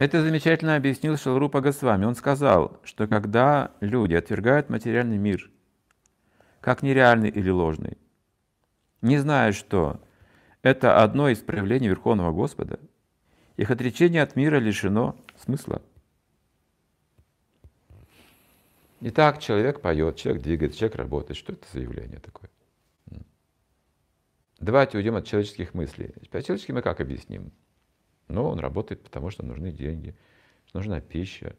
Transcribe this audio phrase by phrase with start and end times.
[0.00, 2.06] Это замечательно объяснил Шалрупа Госвами.
[2.06, 5.50] Он сказал, что когда люди отвергают материальный мир
[6.62, 7.98] как нереальный или ложный,
[9.02, 10.00] не зная, что
[10.62, 12.80] это одно из проявлений Верховного Господа,
[13.58, 15.82] их отречение от мира лишено смысла.
[19.02, 21.36] Итак, человек поет, человек двигается, человек работает.
[21.36, 22.48] Что это за явление такое?
[24.60, 26.14] Давайте уйдем от человеческих мыслей.
[26.30, 27.52] По человеческим мы как объясним?
[28.30, 30.14] Ну, он работает, потому что нужны деньги,
[30.72, 31.56] нужна пища.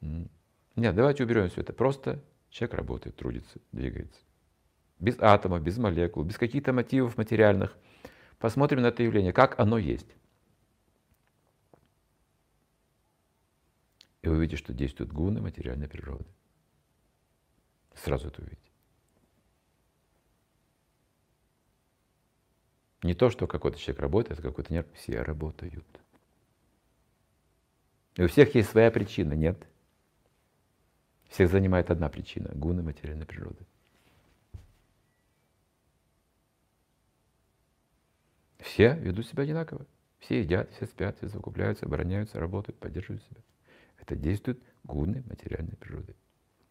[0.00, 1.72] Нет, давайте уберем все это.
[1.72, 4.20] Просто человек работает, трудится, двигается.
[5.00, 7.76] Без атомов, без молекул, без каких-то мотивов материальных.
[8.38, 10.14] Посмотрим на это явление, как оно есть.
[14.22, 16.26] И вы увидите, что действуют гуны материальной природы.
[17.94, 18.67] Сразу это увидите.
[23.02, 24.86] Не то, что какой-то человек работает, а какой-то нет.
[24.94, 25.86] Все работают.
[28.16, 29.56] И у всех есть своя причина, нет?
[31.28, 33.64] Всех занимает одна причина– гуны материальной природы.
[38.58, 39.86] Все ведут себя одинаково.
[40.18, 43.40] Все едят, все спят, все закупляются, обороняются, работают, поддерживают себя.
[44.00, 46.14] Это действует гуны материальной природы.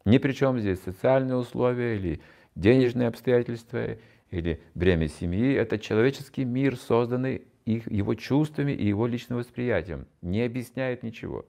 [0.04, 2.22] Ни при чем здесь социальные условия или
[2.56, 3.98] денежные обстоятельства
[4.32, 10.42] или бремя семьи, это человеческий мир, созданный их, его чувствами и его личным восприятием, не
[10.42, 11.46] объясняет ничего.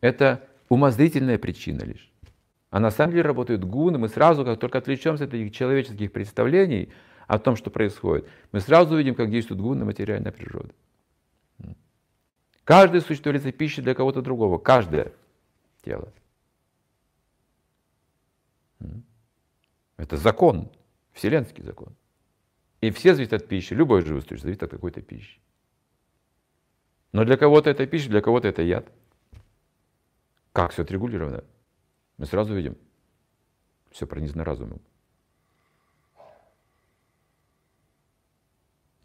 [0.00, 2.10] Это умозрительная причина лишь.
[2.70, 6.92] А на самом деле работают гуны, мы сразу, как только отвлечемся от этих человеческих представлений
[7.26, 10.74] о том, что происходит, мы сразу увидим, как действует гуны материальная природа.
[12.64, 15.12] Каждое существо является пищей для кого-то другого, каждое
[15.84, 16.12] тело.
[20.04, 20.70] Это закон,
[21.14, 21.96] вселенский закон.
[22.82, 25.40] И все зависят от пищи, любое живое существо зависит от какой-то пищи.
[27.12, 28.86] Но для кого-то это пища, для кого-то это яд.
[30.52, 31.42] Как все отрегулировано?
[32.18, 32.76] Мы сразу видим,
[33.92, 34.82] все пронизано разумом.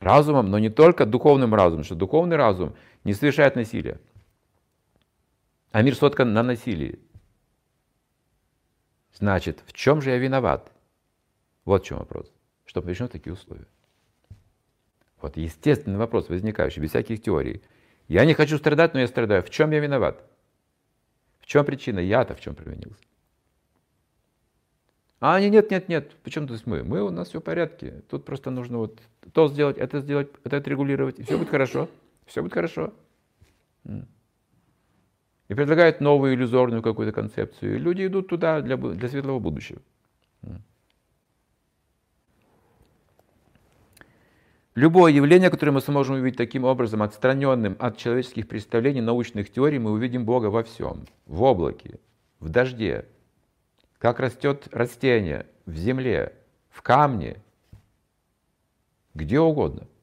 [0.02, 4.02] Разумом, но не только духовным разумом, что духовный разум не совершает насилия.
[5.72, 7.00] А мир соткан на насилии.
[9.14, 10.74] Значит, в чем же я виноват?
[11.66, 12.32] Вот в чем вопрос.
[12.66, 13.68] Что причем такие условия?
[15.22, 17.62] Вот естественный вопрос, возникающий, без всяких теорий.
[18.08, 19.44] Я не хочу страдать, но я страдаю.
[19.44, 20.24] В чем я виноват?
[21.40, 22.00] В чем причина?
[22.00, 23.04] Я-то в чем провинился?
[25.20, 26.84] А они, нет, нет, нет, почему тут мы?
[26.84, 28.02] Мы, у нас все в порядке.
[28.10, 29.00] Тут просто нужно вот
[29.34, 31.90] то сделать, это сделать, это отрегулировать, и все будет хорошо.
[32.26, 32.94] Все будет хорошо
[35.50, 37.76] и предлагают новую иллюзорную какую-то концепцию.
[37.76, 39.82] И люди идут туда для, для светлого будущего.
[44.80, 49.92] Любое явление, которое мы сможем увидеть таким образом, отстраненным от человеческих представлений, научных теорий, мы
[49.92, 51.06] увидим Бога во всем.
[51.26, 52.00] В облаке,
[52.40, 53.06] в дожде,
[53.98, 56.32] как растет растение, в земле,
[56.70, 57.44] в камне,
[59.14, 59.86] где угодно–